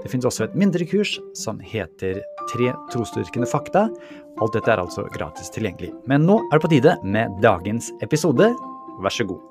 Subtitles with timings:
[0.00, 3.84] Det finnes også et mindre kurs som heter Tre trosdyrkende fakta.
[4.40, 5.92] Alt dette er altså gratis tilgjengelig.
[6.08, 8.50] Men nå er det på tide med dagens episode.
[9.04, 9.46] Vær så god.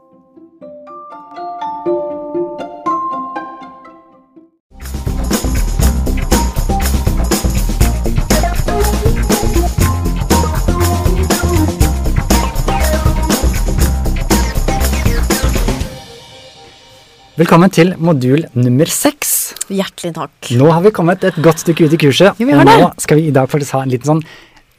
[17.40, 19.29] Velkommen til modul nummer seks.
[19.70, 20.52] Hjertelig takk.
[20.58, 23.28] Nå har vi kommet et godt stykke ut i kurset, Ja, og nå skal vi
[23.30, 24.24] i dag faktisk ha en liten sånn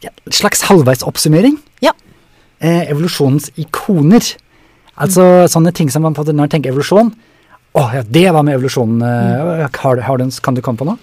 [0.03, 1.59] ja, slags halvveisoppsummering.
[1.85, 1.93] Ja.
[2.59, 4.25] Eh, evolusjonens ikoner.
[5.01, 7.09] Altså sånne ting som man på når man tenker evolusjon
[7.73, 8.99] Å ja, det var med evolusjonen.
[9.01, 9.71] Mm.
[9.79, 10.99] Har, har du, kan du komme på noe?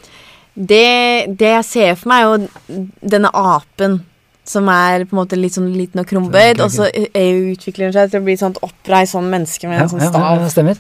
[0.58, 2.84] Det, det jeg ser for meg, er jo
[3.16, 4.02] denne apen
[4.48, 7.96] som er på en måte litt sånn liten og krumbøyd, og så er- utvikler den
[7.98, 10.40] seg til å bli sånn sånt oppreist sånn menneske med en sånn ja, stav.
[10.44, 10.80] det stemmer.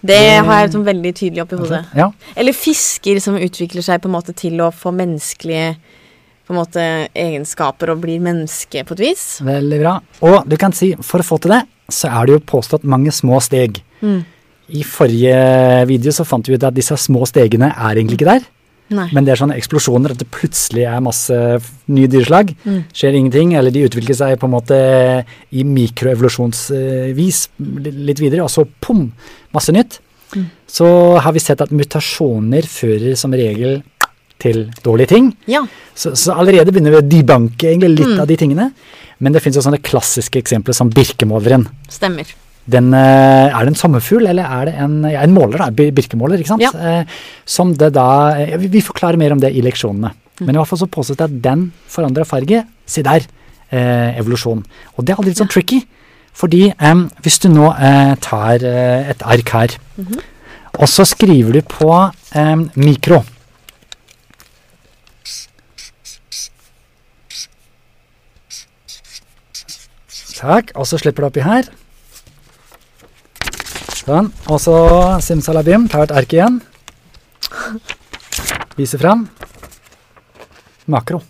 [0.00, 1.82] Det har jeg sånn veldig tydelig oppi hodet.
[1.96, 5.74] Ja, Eller fisker som utvikler seg på en måte til å få menneskelige
[6.50, 6.84] på en måte
[7.14, 9.24] egenskaper og blir menneske på et vis.
[9.46, 9.92] Veldig bra.
[10.26, 11.60] Og du kan si, for å få til det,
[11.94, 13.78] så er det jo påstått mange små steg.
[14.02, 14.24] Mm.
[14.74, 15.36] I forrige
[15.90, 18.48] video så fant vi ut at disse små stegene er egentlig ikke der.
[18.90, 19.06] Nei.
[19.14, 21.36] Men det er sånne eksplosjoner at det plutselig er masse
[21.94, 22.50] nye dyreslag.
[22.66, 22.80] Mm.
[22.92, 24.78] Skjer ingenting, eller de utvikler seg på en måte
[25.54, 27.40] i mikroevolusjonsvis
[28.08, 29.08] litt videre, og så pum,
[29.54, 30.00] masse nytt.
[30.34, 30.46] Mm.
[30.70, 30.88] Så
[31.22, 33.80] har vi sett at mutasjoner fører som regel
[34.40, 35.32] til dårlige ting.
[35.50, 35.64] Ja.
[35.94, 38.20] Så, så allerede begynner vi å debanke litt Mm.
[38.22, 38.70] av de tingene.
[39.20, 41.66] Men det finnes jo sånne klassiske eksempler som birkemåleren.
[41.92, 42.24] Stemmer.
[42.68, 46.38] Den, eh, er det en sommerfugl, eller er det en, ja, en måler, da, birkemåler,
[46.38, 46.62] ikke sant?
[46.62, 46.70] Ja.
[47.00, 47.04] Eh,
[47.44, 50.12] som det da, eh, vi, vi forklarer mer om det i leksjonene.
[50.40, 50.46] Mm.
[50.46, 52.64] Men i hvert fall så påstås det at den forandrer farge.
[52.86, 53.26] Se der,
[53.72, 54.62] eh, evolusjon.
[54.96, 55.80] Og det er aldri litt sånn tricky,
[56.36, 56.94] fordi eh,
[57.24, 60.20] hvis du nå eh, tar et ark her, Mhm.
[60.78, 61.90] og så skriver du på
[62.76, 63.24] mikro,
[70.40, 71.68] Takk, og så slipper du oppi her.
[74.00, 74.76] Sånn, og så
[75.22, 76.60] simsalabim, tar et ark igjen.
[78.78, 79.26] Viser fram.
[80.90, 81.20] Makro.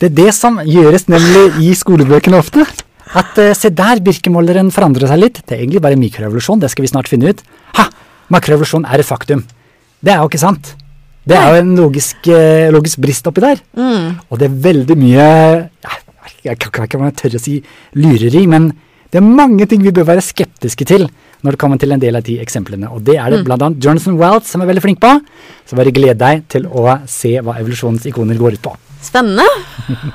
[0.00, 2.64] Det er det som gjøres nemlig i skolebøkene ofte.
[3.20, 5.40] At eh, se der, birkemåleren forandrer seg litt.
[5.44, 7.42] Det er egentlig bare mikroevolusjon, det skal vi snart finne ut.
[7.78, 7.88] Ha!
[8.32, 9.42] Makroevolusjon er et faktum.
[10.00, 10.74] Det er jo ikke sant.
[11.28, 13.60] Det er jo en logisk, eh, logisk brist oppi der.
[13.76, 14.20] Mm.
[14.30, 15.26] Og det er veldig mye
[16.40, 17.58] Jeg kan kan ikke tørre å si
[18.00, 18.70] lureri, men
[19.10, 21.08] det er mange ting vi bør være skeptiske til
[21.42, 22.90] når det kommer til en del av de eksemplene.
[22.92, 23.52] Og det er det Mm.
[23.52, 25.20] annet Jonathan Wells som er veldig flink på.
[25.66, 28.76] Så bare gled deg til å se hva evolusjonens ikoner går ut på.
[29.02, 29.46] Spennende.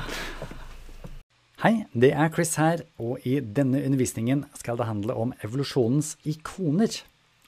[1.64, 7.02] Hei, det er Chris her, og i denne undervisningen skal det handle om evolusjonens ikoner.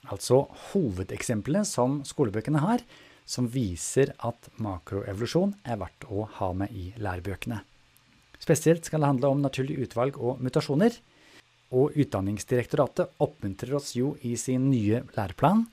[0.09, 2.79] Altså hovedeksemplene som skolebøkene har,
[3.29, 7.61] som viser at makroevolusjon er verdt å ha med i lærebøkene.
[8.41, 10.95] Spesielt skal det handle om naturlig utvalg og mutasjoner.
[11.75, 15.67] Og Utdanningsdirektoratet oppmuntrer oss jo i sin nye læreplan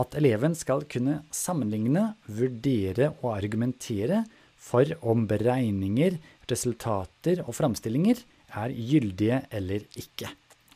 [0.00, 4.22] at eleven skal kunne sammenligne, vurdere og argumentere
[4.62, 6.16] for om beregninger,
[6.48, 8.22] resultater og framstillinger
[8.62, 10.30] er gyldige eller ikke.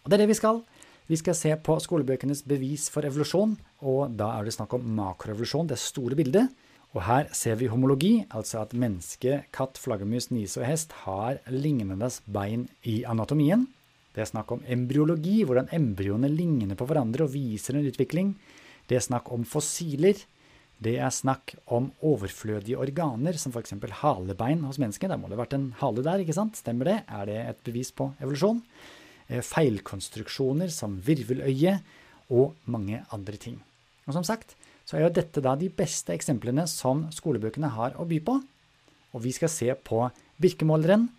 [0.05, 0.61] Og det er det vi skal.
[1.07, 3.55] Vi skal se på skolebøkenes bevis for evolusjon,
[3.87, 6.51] og da er det snakk om makroevolusjon, det store bildet.
[6.97, 12.09] Og her ser vi homologi, altså at menneske, katt, flaggermus, nise og hest har lignende
[12.27, 13.67] bein i anatomien.
[14.17, 18.33] Det er snakk om embryologi, hvordan embryoene ligner på hverandre og viser en utvikling.
[18.89, 20.17] Det er snakk om fossiler.
[20.81, 23.77] Det er snakk om overflødige organer, som f.eks.
[24.01, 25.13] halebein hos mennesker.
[25.13, 26.57] Da må det ha vært en hale der, ikke sant?
[26.57, 26.97] Stemmer det?
[27.13, 28.65] Er det et bevis på evolusjon?
[29.29, 31.79] Eh, Feilkonstruksjoner som virveløye
[32.33, 33.61] og mange andre ting.
[34.09, 34.57] Og som sagt,
[34.89, 38.41] så er jo dette da de beste eksemplene som skolebøkene har å by på.
[39.13, 40.07] Og vi skal se på
[40.41, 41.11] birkemåleren,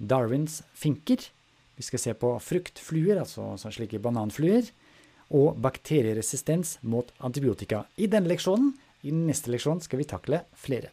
[0.00, 1.30] Darwins finker,
[1.80, 4.66] vi skal se på fruktfluer, altså slike bananfluer,
[5.32, 7.86] og bakterieresistens mot antibiotika.
[7.96, 8.74] I denne leksjonen,
[9.06, 10.90] i neste leksjon, skal vi takle flere.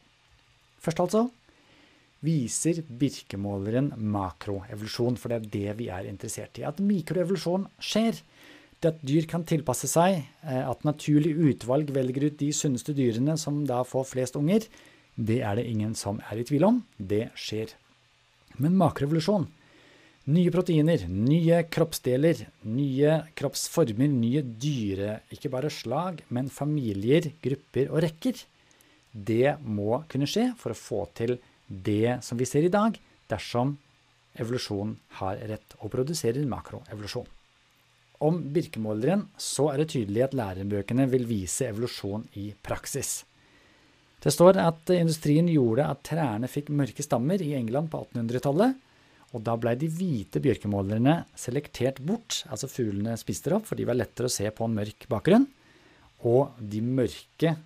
[0.79, 1.25] Først altså,
[2.23, 6.63] viser birkemåleren makroevolusjon, for det er det vi er interessert i.
[6.69, 8.21] At mikroevolusjon skjer.
[8.77, 13.33] Det at dyr kan tilpasse seg, eh, at naturlig utvalg velger ut de sunneste dyrene
[13.41, 14.69] som da får flest unger,
[15.17, 16.83] det er det ingen som er i tvil om.
[16.95, 17.73] Det skjer.
[18.61, 19.49] Men makroevolusjon,
[20.27, 28.01] Nye proteiner, nye kroppsdeler, nye kroppsformer, nye dyre, ikke bare slag, men familier, grupper og
[28.03, 28.41] rekker.
[29.15, 31.37] Det må kunne skje for å få til
[31.67, 32.97] det som vi ser i dag,
[33.31, 33.71] dersom
[34.35, 37.29] evolusjonen har rett og produserer makroevolusjon.
[38.27, 43.21] Om birkemåleren så er det tydelig at lærebøkene vil vise evolusjon i praksis.
[44.19, 48.75] Det står at industrien gjorde at trærne fikk mørke stammer i England på 1800-tallet,
[49.35, 53.97] og da blei de hvite bjørkemålerne selektert bort, altså fuglene spiste opp, for de var
[53.99, 55.47] lettere å se på en mørk bakgrunn.
[56.27, 57.57] Og de mørke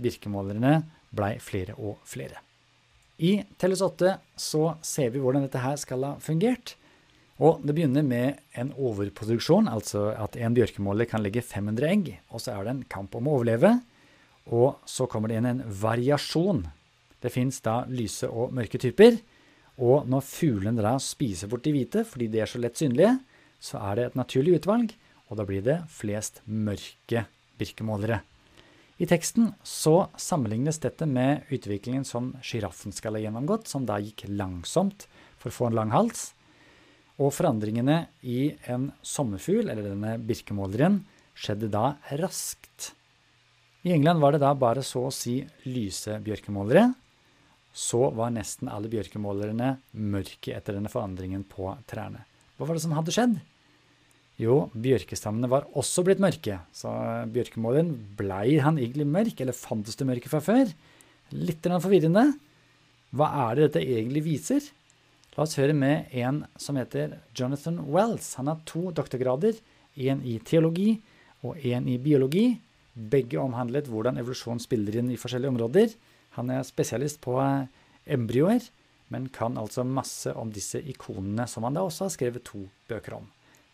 [0.00, 0.80] birkemålerne
[1.14, 2.40] blei flere og flere.
[3.20, 6.74] I Telles 8 så ser vi hvordan dette her skal ha fungert.
[7.40, 12.40] Og det begynner med en overproduksjon, altså at en bjørkemåler kan legge 500 egg, og
[12.40, 13.78] så er det en kamp om å overleve.
[14.52, 16.64] Og så kommer det inn en variasjon.
[17.20, 19.20] Det fins da lyse og mørke typer.
[19.80, 23.14] Og når fuglene da spiser bort de hvite, fordi de er så lett synlige,
[23.60, 24.92] så er det et naturlig utvalg,
[25.30, 27.24] og da blir det flest mørke
[27.60, 28.20] birkemålere.
[29.00, 34.26] I teksten så sammenlignes dette med utviklingen som sjiraffen skal ha gjennomgått, som da gikk
[34.28, 35.06] langsomt
[35.40, 36.34] for å få en lang hals.
[37.16, 41.00] Og forandringene i en sommerfugl, eller denne birkemåleren,
[41.32, 42.92] skjedde da raskt.
[43.88, 46.90] I England var det da bare så å si lyse bjørkemålere,
[47.72, 52.24] så var nesten alle bjørkemålerne mørke etter denne forandringen på trærne.
[52.58, 53.38] Hva var det som hadde skjedd?
[54.40, 56.90] Jo, bjørkestammene var også blitt mørke, så
[57.32, 60.70] bjørkemåleren blei han egentlig mørk, eller fantes det mørke fra før?
[61.36, 62.24] Litt forvirrende.
[63.14, 64.64] Hva er det dette egentlig viser?
[65.36, 68.34] La oss høre med en som heter Jonathan Wells.
[68.40, 69.60] Han har to doktorgrader,
[70.00, 70.94] en i teologi
[71.44, 72.54] og en i biologi.
[72.94, 75.94] Begge omhandlet hvordan evolusjon spiller inn i forskjellige områder.
[76.36, 77.66] Han er spesialist på eh,
[78.06, 78.68] embryoer,
[79.10, 83.18] men kan altså masse om disse ikonene, som han da også har skrevet to bøker
[83.18, 83.26] om.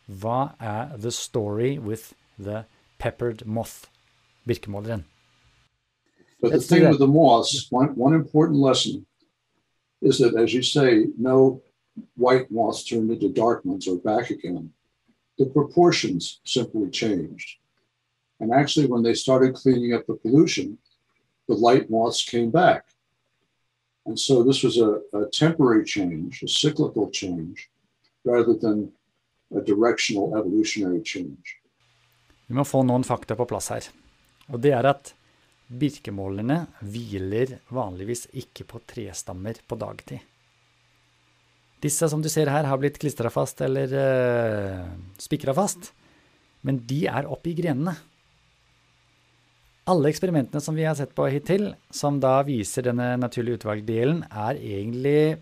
[0.07, 2.65] Hva er the story with the
[2.99, 3.91] peppered moth?
[4.47, 5.05] Birkemåleren.
[6.41, 9.07] But the thing with the moths, one, one important lesson
[10.01, 11.63] is that, as you say, no
[12.17, 14.71] white moths turned into dark ones or back again.
[15.39, 17.59] The proportions simply changed.
[18.41, 20.79] And actually, when they started cleaning up the pollution,
[21.49, 22.85] the light moths came back.
[24.07, 27.69] And so this was a, a temporary change, a cyclical change,
[28.25, 28.93] rather than
[29.55, 31.61] a directional evolutionary change.
[32.47, 33.89] Vi må få noen fakta på plass her.
[34.55, 35.11] Og det er at
[35.67, 40.23] birkemålerne hviler vanligvis ikke på trestammer på dagtid.
[41.83, 44.87] Disse som du ser her, har blitt klistra fast eller uh,
[45.21, 45.91] spikra fast,
[46.63, 47.97] men de er oppe i grenene.
[49.87, 54.59] Alle eksperimentene som vi har sett på hittil, som da viser denne naturlige utvalgdelen, er
[54.59, 55.37] egentlig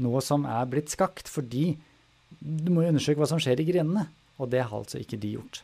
[0.00, 1.74] noe som er blitt skakt, fordi
[2.40, 4.06] du må jo undersøke hva som skjer i grenene,
[4.40, 5.60] og det har altså ikke de gjort.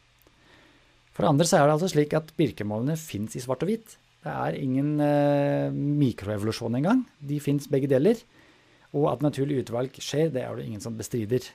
[1.16, 3.96] For det andre så er det altså slik at birkemålene fins i svart og hvitt.
[4.22, 7.00] Det er ingen eh, mikroevolusjon engang.
[7.18, 8.20] De fins begge deler.
[8.92, 11.48] Og at naturlig utvalg skjer, det er det ingen som bestrider.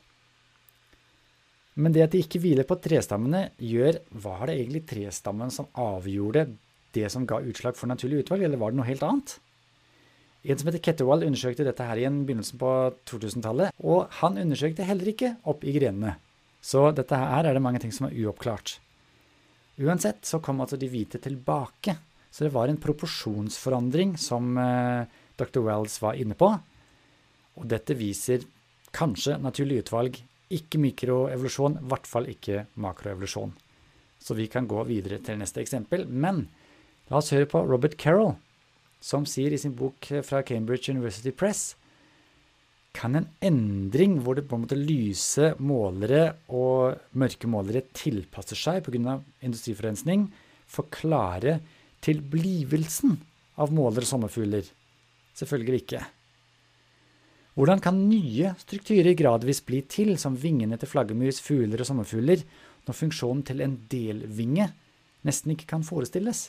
[1.76, 6.52] Men det at de ikke hviler på trestammene, gjør Var det egentlig trestammen som avgjorde
[6.94, 9.32] det som ga utslag for naturlig utvalg, eller var det noe helt annet?
[10.44, 12.70] En som heter Ketterwall undersøkte dette her i begynnelsen på
[13.10, 16.18] 2000-tallet, og han undersøkte heller ikke opp i grenene.
[16.62, 18.76] Så dette her er det mange ting som er uoppklart.
[19.82, 21.96] Uansett så kom altså de hvite tilbake,
[22.30, 25.10] så det var en proporsjonsforandring som eh,
[25.40, 25.64] Dr.
[25.66, 26.52] Wells var inne på.
[27.58, 28.46] Og dette viser
[28.94, 30.20] kanskje naturlig utvalg
[30.56, 33.54] ikke mikroevolusjon, i hvert fall ikke makroevolusjon.
[34.24, 36.06] Så vi kan gå videre til neste eksempel.
[36.08, 36.46] Men
[37.10, 38.36] la oss høre på Robert Carroll,
[39.04, 41.74] som sier i sin bok fra Cambridge University Press
[42.94, 48.86] kan en endring hvor det på en måte lyse målere og mørke målere tilpasser seg
[48.86, 49.18] pga.
[49.42, 50.30] industriforurensning,
[50.70, 51.60] forklare
[52.06, 53.18] tilblivelsen
[53.58, 54.70] av målere og sommerfugler?
[55.34, 56.04] Selvfølgelig ikke.
[57.54, 62.42] Hvordan kan nye strukturer gradvis bli til, som vingene til flaggermus, fugler og sommerfugler,
[62.88, 64.72] når funksjonen til en delvinge
[65.24, 66.48] nesten ikke kan forestilles?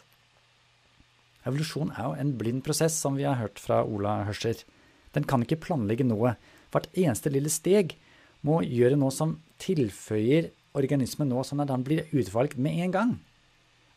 [1.45, 4.65] Evolusjon er jo en blind prosess, som vi har hørt fra Ola Hørscher.
[5.13, 6.35] Den kan ikke planlegge noe.
[6.73, 7.99] Hvert eneste lille steg
[8.41, 13.15] må gjøre noe som tilføyer organismen noe, sånn at den blir utvalgt med en gang.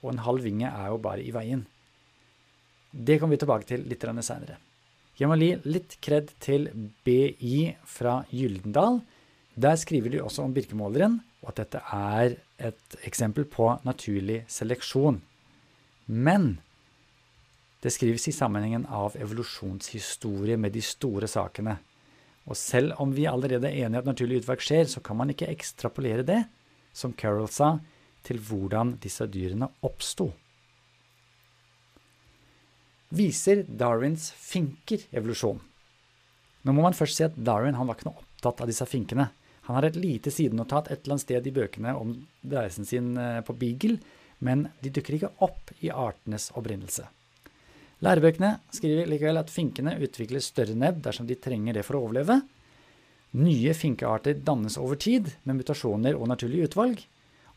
[0.04, 1.64] Og en halv vinge er jo bare i veien.
[2.92, 4.60] Det kommer vi tilbake til litt senere.
[5.18, 6.68] Jeg må gi litt kred til
[7.06, 9.00] BI fra Gyldendal.
[9.58, 12.36] Der skriver de også om birkemåleren, og at dette er
[12.70, 15.18] et eksempel på naturlig seleksjon.
[16.06, 16.60] Men
[17.82, 21.78] det skrives i sammenhengen av evolusjonshistorie med de store sakene.
[22.48, 25.50] Og selv om vi allerede er enige at naturlig utvalg skjer, så kan man ikke
[25.52, 26.44] ekstrapolere det,
[26.94, 27.78] som Carol sa,
[28.26, 30.32] til hvordan disse dyrene oppsto.
[33.10, 35.62] Viser Darwins finker evolusjon?
[36.68, 39.30] Nå må man først si at Darwin han var ikke noe opptatt av disse finkene.
[39.68, 42.14] Han har et lite sidenotat et eller annet sted i bøkene om
[42.52, 44.02] reisen sin eh, på Beagle,
[44.44, 47.08] men de dukker ikke opp i artenes opprinnelse.
[48.04, 52.42] Lærebøkene skriver likevel at finkene utvikler større nebb dersom de trenger det for å overleve.
[53.40, 57.02] Nye finkearter dannes over tid med mutasjoner og naturlig utvalg,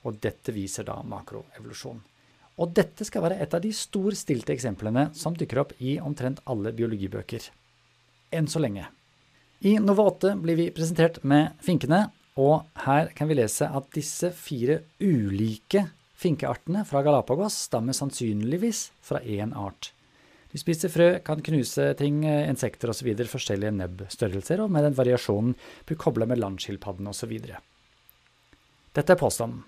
[0.06, 2.00] og dette viser da makroevolusjon.
[2.60, 6.74] Og dette skal være et av de storstilte eksemplene som dukker opp i omtrent alle
[6.76, 7.46] biologibøker.
[8.36, 8.84] Enn så lenge.
[9.64, 12.06] I Nova 8 blir vi presentert med finkene,
[12.40, 15.86] og her kan vi lese at disse fire ulike
[16.20, 19.92] finkeartene fra Galapagos stammer sannsynligvis fra én art.
[20.50, 25.54] De spiser frø, kan knuse ting, insekter osv., forskjellige nebbstørrelser, og med den variasjonen
[25.86, 27.36] blir kobla med landskilpadden osv.
[28.90, 29.62] Dette er påstanden.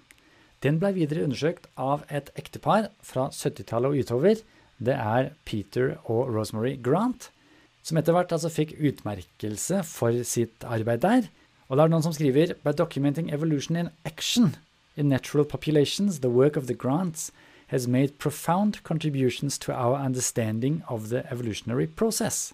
[0.62, 4.42] Den ble videre undersøkt av et ektepar fra 70-tallet og utover.
[4.78, 7.31] Det er Peter og Rosemary Grant,
[7.83, 11.26] som etter hvert altså fikk utmerkelse for sitt arbeid der.
[11.66, 14.54] Og det er noen som skriver «By documenting evolution in action
[14.95, 17.33] in natural populations, the work of the Grants
[17.69, 22.52] has made profound contributions to our understanding of the evolutionary process.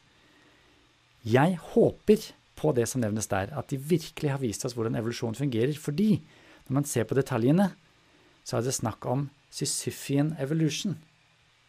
[1.25, 5.35] Jeg håper på det som nevnes der, at de virkelig har vist oss hvordan evolusjon
[5.35, 6.23] fungerer, fordi
[6.69, 7.73] når man ser på detaljene,
[8.49, 10.97] så er det snakk om Sisyphian evolution,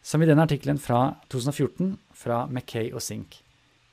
[0.00, 3.42] som i denne artikkelen fra 2014 fra Mackay og Sink.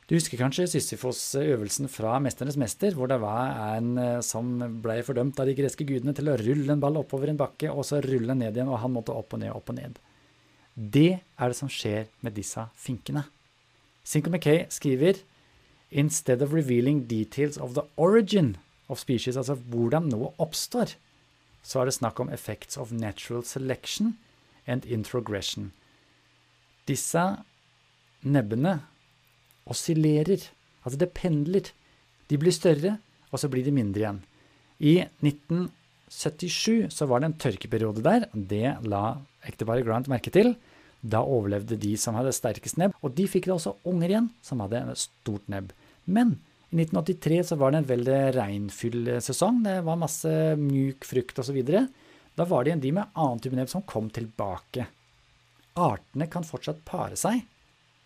[0.07, 5.39] Du husker kanskje Sisyfos-øvelsen fra 'Mesternes mester', hvor det var en eh, som ble fordømt
[5.39, 8.31] av de greske gudene til å rulle en ball oppover en bakke, og så rulle
[8.31, 9.99] den ned igjen, og han måtte opp og ned, opp og ned.
[10.77, 13.25] Det er det som skjer med disse finkene.
[14.05, 15.19] Cinco McKay skriver
[15.91, 18.55] Instead of revealing details of the origin
[18.87, 20.95] of species, altså hvordan noe oppstår,
[21.67, 24.15] så er det snakk om effects of natural selection
[24.67, 25.73] and introgression.
[26.87, 27.23] Disse
[28.23, 28.79] nebbene
[29.67, 30.47] oscillerer.
[30.85, 31.73] Altså det pendler.
[32.31, 32.97] De blir større,
[33.31, 34.23] og så blir de mindre igjen.
[34.79, 34.93] I
[35.25, 38.27] 1977 så var det en tørkeperiode der.
[38.31, 39.03] Det la
[39.47, 40.55] ekteparet Grant merke til.
[41.03, 44.63] Da overlevde de som hadde sterkest nebb, og de fikk da også unger igjen som
[44.63, 45.73] hadde stort nebb.
[46.07, 46.37] Men
[46.69, 49.61] i 1983 så var det en veldig regnfull sesong.
[49.63, 51.61] Det var masse mjuk frukt osv.
[52.35, 54.89] Da var det en de med annen type nebb som kom tilbake.
[55.79, 57.45] Artene kan fortsatt pare seg,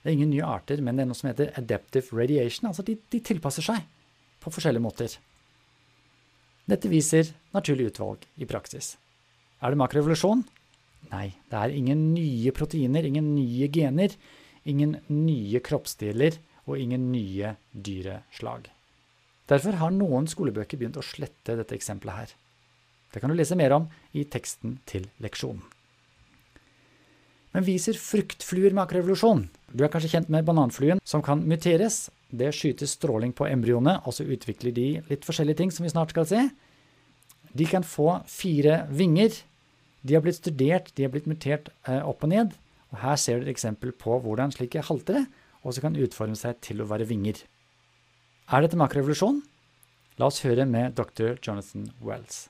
[0.01, 2.69] det er ingen nye arter, men det er noe som heter adaptive radiation.
[2.71, 3.83] Altså de, de tilpasser seg
[4.41, 5.17] på forskjellige måter.
[6.69, 8.95] Dette viser naturlig utvalg i praksis.
[9.61, 10.41] Er det makrorevolusjon?
[11.11, 14.13] Nei, det er ingen nye proteiner, ingen nye gener,
[14.69, 16.37] ingen nye kroppsdeler
[16.67, 18.69] og ingen nye dyreslag.
[19.51, 22.33] Derfor har noen skolebøker begynt å slette dette eksempelet her.
[23.11, 25.63] Det kan du lese mer om i teksten til leksjonen.
[27.51, 29.43] Men viser fruktfluer makroevolusjon?
[29.75, 32.05] Du er kanskje kjent med bananfluen, som kan muteres.
[32.31, 36.13] Det skyter stråling på embryoene, og så utvikler de litt forskjellige ting som vi snart
[36.15, 36.45] skal se.
[37.51, 39.35] De kan få fire vinger.
[40.01, 42.55] De har blitt studert, de har blitt mutert eh, opp og ned.
[42.91, 44.83] Og her ser du et eksempel på hvordan slike
[45.63, 47.35] haltere også kan utforme seg til å være vinger.
[48.51, 49.41] Er dette makroevolusjon?
[50.17, 51.37] La oss høre med dr.
[51.41, 52.49] Jonathan Wells.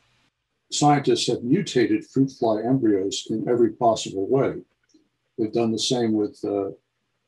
[0.72, 4.64] Scientists have mutated fruit fly embryos in every possible way.
[5.38, 6.72] They've done the same with uh,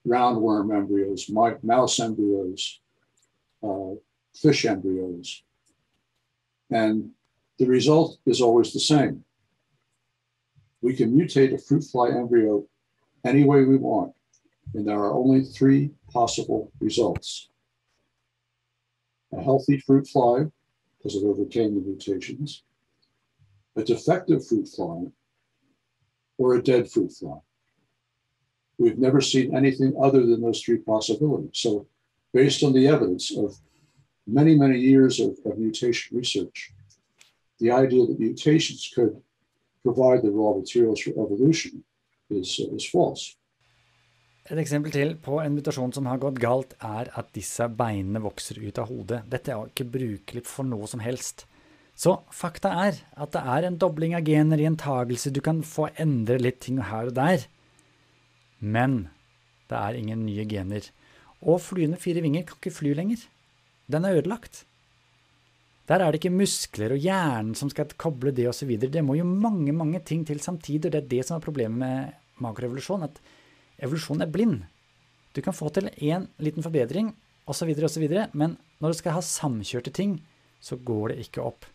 [0.08, 2.80] roundworm embryos, mouse embryos,
[3.62, 3.96] uh,
[4.34, 5.44] fish embryos.
[6.70, 7.12] And
[7.60, 9.24] the result is always the same.
[10.82, 12.66] We can mutate a fruit fly embryo
[13.26, 14.14] any way we want,
[14.74, 17.50] and there are only three possible results.
[19.32, 20.46] A healthy fruit fly,
[20.98, 22.64] because it overcame the mutations,
[23.76, 25.06] a defective fruit fly,
[26.38, 27.38] or a dead fruit fly.
[28.78, 31.52] We've never seen anything other than those three possibilities.
[31.54, 31.88] So,
[32.34, 33.56] based on the evidence of
[34.26, 36.74] many, many years of, of mutation research,
[37.60, 39.22] the idea that mutations could
[39.84, 41.84] provide the raw materials for evolution
[42.30, 43.36] is, uh, is false.
[44.52, 48.60] Et eksempel til på en mutasjon som har gått galt, er at disse beinene vokser
[48.60, 49.22] ut av hodet.
[49.32, 51.46] Dette er ikke brukelig for noe som helst.
[51.96, 55.32] Så fakta er at det er en dobling av gener i en tagelse.
[55.32, 57.46] Du kan få endre litt ting her og der.
[58.60, 59.06] Men
[59.72, 60.90] det er ingen nye gener.
[61.44, 63.24] Og flyene fire vinger kan ikke fly lenger.
[63.88, 64.66] Den er ødelagt.
[65.88, 68.76] Der er det ikke muskler og hjernen som skal koble det osv.
[68.80, 71.80] Det må jo mange mange ting til samtidig, og det er det som er problemet
[71.80, 73.04] med makrorevolusjon.
[73.08, 73.20] at
[73.82, 74.64] evolusjon er blind.
[75.34, 77.14] Du kan få til én liten forbedring
[77.50, 78.08] osv., osv.
[78.34, 80.20] Men når du skal ha samkjørte ting,
[80.64, 81.66] så går det ikke opp.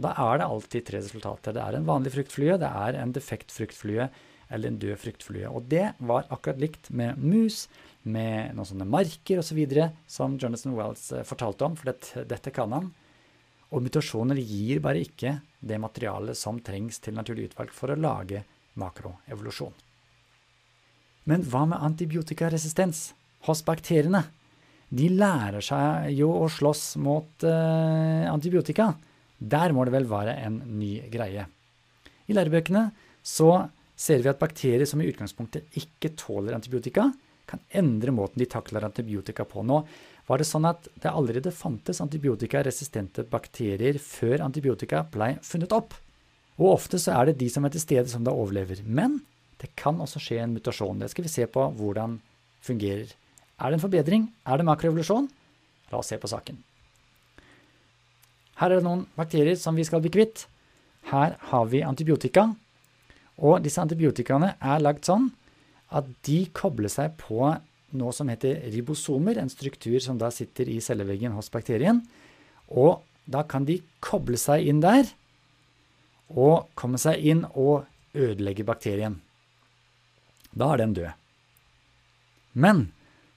[0.00, 1.54] Da er det alltid tre resultater.
[1.54, 4.08] Det er en vanlig fruktflue, det er en defekt fruktflue
[4.52, 5.48] eller en død fruktflue.
[5.48, 7.66] Og det var akkurat likt med mus,
[8.02, 12.50] med noen sånne marker osv., så som Jonathan Wells eh, fortalte om, for dette, dette
[12.54, 12.90] kan han.
[13.72, 18.42] Og mutasjoner gir bare ikke det materialet som trengs til naturlig utvalg for å lage
[18.80, 19.72] makroevolusjon.
[21.28, 23.12] Men hva med antibiotikaresistens
[23.46, 24.24] hos bakteriene?
[24.92, 28.90] De lærer seg jo å slåss mot eh, antibiotika.
[29.38, 31.46] Der må det vel være en ny greie.
[32.28, 32.90] I lærebøkene
[33.24, 37.08] så ser vi at bakterier som i utgangspunktet ikke tåler antibiotika,
[37.48, 39.64] kan endre måten de takler antibiotika på.
[39.66, 39.82] Nå
[40.28, 45.96] var det sånn at det allerede fantes antibiotikaresistente bakterier før antibiotika ble funnet opp.
[46.60, 48.84] Og ofte så er det de som er til stede, som da overlever.
[48.84, 49.18] Men
[49.62, 50.98] det kan også skje en mutasjon.
[50.98, 52.18] Det skal vi se på hvordan
[52.66, 53.12] fungerer.
[53.62, 54.26] Er det en forbedring?
[54.46, 55.28] Er det makroevolusjon?
[55.92, 56.58] La oss se på saken.
[58.58, 60.46] Her er det noen bakterier som vi skal bli kvitt.
[61.10, 62.48] Her har vi antibiotika.
[63.42, 65.30] Og disse antibiotikaene er lagd sånn
[65.92, 67.52] at de kobler seg på
[67.92, 72.00] noe som heter ribosomer, en struktur som da sitter i celleveggen hos bakterien.
[72.72, 75.06] Og da kan de koble seg inn der
[76.32, 77.84] og komme seg inn og
[78.16, 79.20] ødelegge bakterien.
[80.52, 81.12] Da er den død.
[82.52, 82.90] Men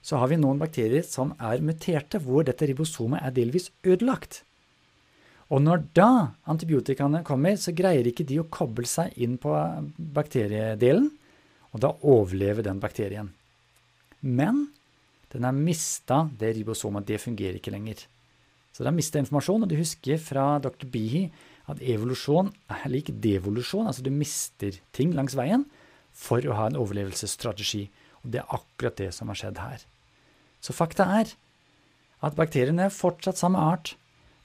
[0.06, 4.42] så har vi noen bakterier som er muterte, hvor dette ribosomet er delvis ødelagt.
[5.50, 6.10] Og når da
[6.50, 9.52] antibiotikaene kommer, så greier ikke de å koble seg inn på
[9.96, 11.08] bakteriedelen,
[11.74, 13.30] og da overlever den bakterien.
[14.22, 14.66] Men
[15.32, 17.06] den har mista det ribosomet.
[17.06, 18.06] Det fungerer ikke lenger.
[18.72, 20.86] Så den har mista informasjon, og du husker fra dr.
[20.90, 21.26] Bihi
[21.70, 23.86] at evolusjon er lik devolusjon.
[23.90, 25.66] Altså du mister ting langs veien
[26.16, 27.86] for å ha en overlevelsesstrategi.
[28.24, 29.84] Og det er akkurat det som har skjedd her.
[30.64, 31.34] Så fakta er
[32.24, 33.94] at bakteriene er fortsatt samme art.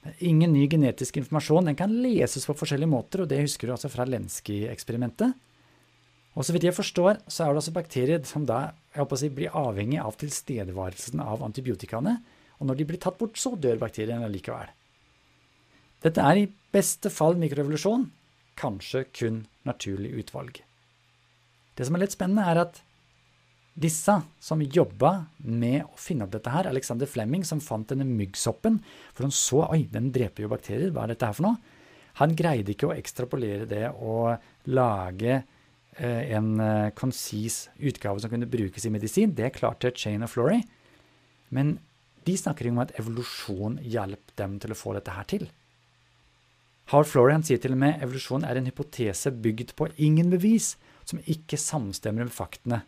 [0.02, 1.70] Det er ingen ny genetisk informasjon.
[1.70, 5.34] Den kan leses på forskjellige måter, og det husker du altså fra Lenski-eksperimentet.
[6.32, 8.60] Og så vidt jeg forstår, så er det altså bakterier som da
[8.92, 12.16] jeg håper å si, blir avhengig av tilstedeværelsen av antibiotikaene.
[12.60, 14.70] Og når de blir tatt bort, så dør bakteriene likevel.
[16.02, 18.08] Dette er i beste fall mikroevolusjon,
[18.58, 20.62] kanskje kun naturlig utvalg.
[21.76, 22.82] Det som er litt spennende, er at
[23.72, 25.14] disse som jobba
[25.48, 28.82] med å finne opp dette her, Alexander Flemming, som fant denne myggsoppen,
[29.14, 31.78] for han så oi, den dreper jo bakterier, hva er dette her for noe?
[32.20, 34.36] Han greide ikke å ekstrapolere det og
[34.68, 35.40] lage
[35.96, 39.34] Eh, en eh, konsis utgave som kunne brukes i medisin.
[39.36, 40.62] Det klarte Chain of Flory.
[41.50, 41.76] Men
[42.24, 45.50] de snakker om at evolusjon hjalp dem til å få dette her til.
[46.92, 50.76] Howard Florian sier til og med evolusjon er en hypotese bygd på ingen bevis,
[51.08, 52.82] som ikke samstemmer med faktene.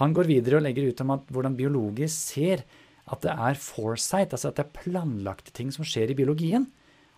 [0.00, 2.66] Han går videre og legger ut om hvordan biologer ser
[3.06, 6.66] at det er foresight, altså at det er planlagte ting som skjer i biologien.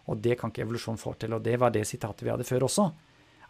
[0.08, 1.34] Og det kan ikke evolusjon få til.
[1.36, 2.90] Og det var det sitatet vi hadde før også.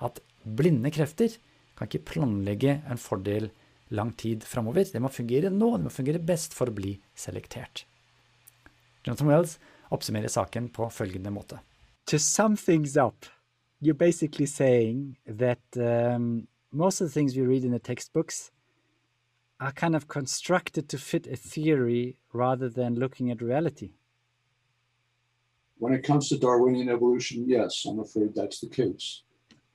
[0.07, 1.35] At blinde krefter
[1.79, 3.51] kan ikke planlegge en fordel
[3.95, 4.87] lang tid framover.
[4.87, 7.85] Det må fungere nå, det må fungere best for å bli selektert.
[9.07, 9.59] Jonathan Wells
[9.95, 11.61] oppsummerer saken på følgende måte.
[12.11, 13.27] To sum things up,
[13.81, 18.51] you're basically saying that um, most of the things we read in the textbooks
[19.61, 23.93] are kind of constructed to fit a theory rather than looking at reality.
[25.79, 29.23] When it comes to Darwinian evolution, yes, I'm afraid that's the case.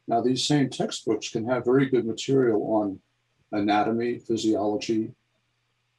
[0.07, 2.99] Now, these same textbooks can have very good material on
[3.53, 5.13] anatomy, physiology,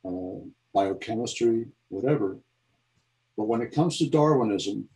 [0.04, 0.40] uh,
[0.74, 2.36] biochemistry, whatever.
[3.36, 4.88] But when it comes to Darwinism,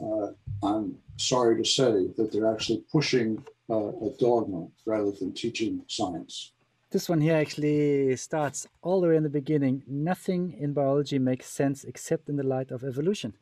[0.00, 0.28] uh,
[0.62, 6.52] I'm sorry to say that they're actually pushing uh, a dogma rather than teaching science.
[6.90, 9.82] This one here actually starts all the way in the beginning.
[9.86, 13.34] Nothing in biology makes sense except in the light of evolution.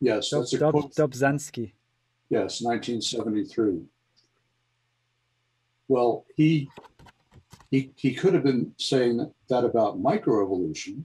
[0.00, 0.94] Yes, Dob, that's a Dob, quote.
[0.94, 1.72] Dobzhansky.
[2.28, 3.80] Yes, 1973.
[5.88, 6.68] Well, he
[7.70, 11.04] he he could have been saying that about microevolution.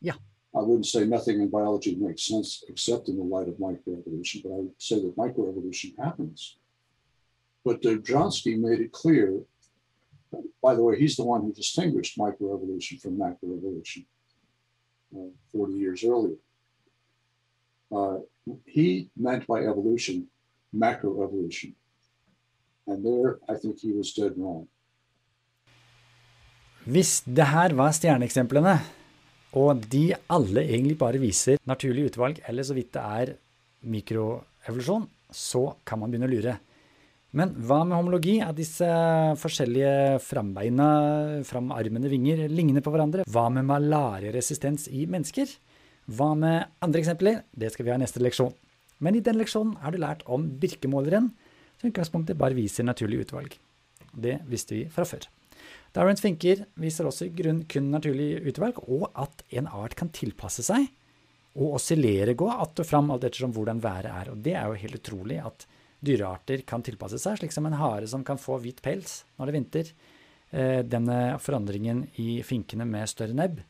[0.00, 0.14] Yeah.
[0.56, 4.52] I wouldn't say nothing in biology makes sense except in the light of microevolution, but
[4.52, 6.56] I would say that microevolution happens.
[7.62, 9.28] But Dobzhansky made it clear.
[10.62, 14.06] By the way, he's the one who distinguished microevolution from macroevolution
[15.14, 16.36] uh, 40 years earlier.
[17.94, 18.18] Uh,
[18.64, 20.26] he meant by evolution
[20.74, 21.74] macroevolution.
[22.86, 24.66] And there, I think he was dead wrong.
[26.84, 28.78] Hvis det her var stjerneeksemplene,
[29.54, 33.34] og de alle egentlig bare viser naturlig utvalg, eller så vidt det er
[33.86, 36.56] mikroevolusjon, så kan man begynne å lure.
[37.36, 38.38] Men hva med homologi?
[38.40, 38.86] At disse
[39.40, 40.86] forskjellige frambeina,
[41.44, 43.26] framarmende vinger, ligner på hverandre?
[43.28, 45.50] Hva med malariaresistens i mennesker?
[46.16, 47.42] Hva med andre eksempler?
[47.52, 48.54] Det skal vi ha i neste leksjon.
[49.04, 51.28] Men i denne leksjonen har du lært om birkemåleren,
[51.76, 53.58] som i utgangspunktet bare viser naturlig utvalg.
[54.16, 55.26] Det visste vi fra før.
[55.96, 60.66] Darwins finker viser også i grunn kun naturlig utvalg, og at en art kan tilpasse
[60.66, 60.90] seg
[61.56, 64.30] og oscillere, gå att og fram alt ettersom hvordan været er.
[64.30, 65.64] Og det er jo helt utrolig at
[66.04, 69.52] dyrearter kan tilpasse seg, slik som en hare som kan få hvit pels når det
[69.52, 69.92] er vinter.
[70.50, 73.62] Eh, denne forandringen i finkene med større nebb.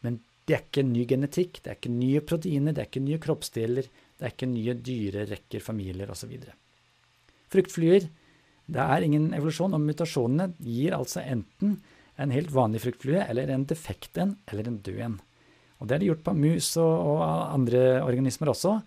[0.00, 3.20] Men det er ikke ny genetikk, det er ikke nye proteiner, det er ikke nye
[3.20, 6.32] kroppsdeler, det er ikke nye dyrerekker, familier osv.
[7.52, 8.08] Fruktflyer
[8.66, 11.78] det er ingen evolusjon, og mutasjonene gir altså enten
[12.16, 15.16] en helt vanlig fruktflue eller en defekt en eller en død en.
[15.78, 18.78] Og Det er det gjort på mus og, og andre organismer også.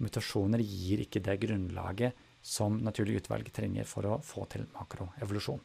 [0.00, 5.60] Mutasjoner gir ikke det grunnlaget som naturlig utvalg trenger for å få til makroevolusjon.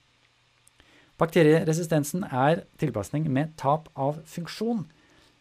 [1.16, 4.84] Bakterieresistensen er tilpasning med tap av funksjon.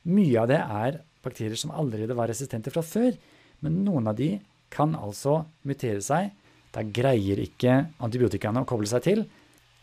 [0.07, 3.17] Mye av det er bakterier som allerede var resistente fra før,
[3.65, 4.37] men noen av de
[4.71, 6.31] kan altså mutere seg
[6.75, 9.25] da greier ikke antibiotikaene å koble seg til,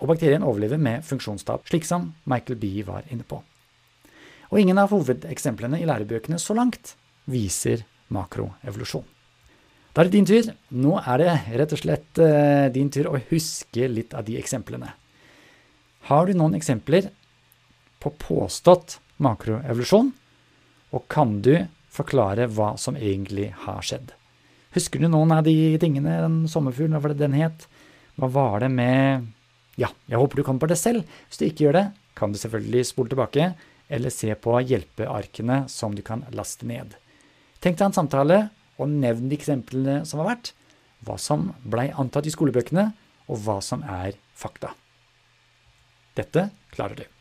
[0.01, 2.73] og bakterien overlever med funksjonstap, slik som Michael B.
[2.85, 3.39] var inne på.
[4.51, 6.95] Og ingen av hovedeksemplene i lærebøkene så langt
[7.31, 9.05] viser makroevolusjon.
[9.91, 10.49] Da er det din tur.
[10.71, 14.93] Nå er det rett og slett uh, din tur å huske litt av de eksemplene.
[16.07, 17.11] Har du noen eksempler
[18.01, 20.09] på påstått makroevolusjon,
[20.91, 21.53] og kan du
[21.91, 24.15] forklare hva som egentlig har skjedd?
[24.75, 27.67] Husker du noen av de tingene, den sommerfuglen, hva var det den het?
[28.19, 29.27] Hva var det med
[29.79, 31.03] Ja, jeg håper du kommer på det selv.
[31.27, 33.51] Hvis du ikke gjør det, kan du selvfølgelig spole tilbake,
[33.91, 36.95] eller se på hjelpearkene som du kan laste ned.
[37.63, 38.41] Tenk deg en samtale,
[38.79, 40.53] og nevn de eksemplene som har vært,
[41.05, 42.91] hva som blei antatt i skolebøkene,
[43.31, 44.73] og hva som er fakta.
[46.17, 47.20] Dette klarer du.